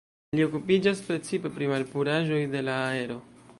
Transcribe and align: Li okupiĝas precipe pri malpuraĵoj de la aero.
Li 0.37 0.45
okupiĝas 0.45 1.03
precipe 1.09 1.53
pri 1.59 1.69
malpuraĵoj 1.73 2.43
de 2.57 2.67
la 2.71 2.81
aero. 2.97 3.23